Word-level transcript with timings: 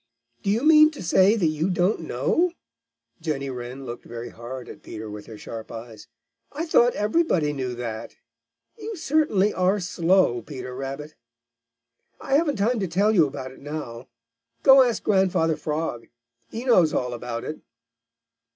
"Do 0.41 0.49
you 0.49 0.63
mean 0.63 0.89
to 0.93 1.03
say 1.03 1.35
that 1.35 1.45
you 1.45 1.69
don't 1.69 1.99
know?" 1.99 2.53
Jenny 3.21 3.51
Wren 3.51 3.85
looked 3.85 4.03
very 4.05 4.29
hard 4.29 4.67
at 4.67 4.81
Peter 4.81 5.11
with 5.11 5.27
her 5.27 5.37
sharp 5.37 5.71
eyes. 5.71 6.07
"I 6.51 6.65
thought 6.65 6.95
everybody 6.95 7.53
knew 7.53 7.75
that! 7.75 8.15
You 8.79 8.95
certainly 8.95 9.53
are 9.53 9.79
slow, 9.79 10.41
Peter 10.41 10.73
Rabbit. 10.75 11.13
I 12.19 12.33
haven't 12.33 12.55
time 12.55 12.79
to 12.79 12.87
tell 12.87 13.13
you 13.13 13.27
about 13.27 13.51
it 13.51 13.59
now. 13.61 14.07
Go 14.63 14.81
ask 14.81 15.03
Grandfather 15.03 15.55
Frog; 15.55 16.07
he 16.49 16.65
knows 16.65 16.95
all 16.95 17.13
about 17.13 17.43
it." 17.43 17.59